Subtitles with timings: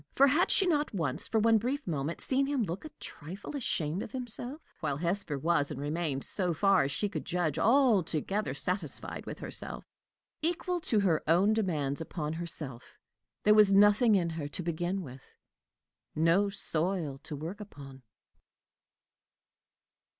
[0.15, 4.01] For had she not once, for one brief moment, seen him look a trifle ashamed
[4.01, 4.59] of himself?
[4.79, 9.85] while Hesper was and remained, so far as she could judge, altogether satisfied with herself.
[10.41, 12.97] Equal to her own demands upon herself,
[13.43, 15.21] there was nothing in her to begin with
[16.15, 18.01] no soil to work upon.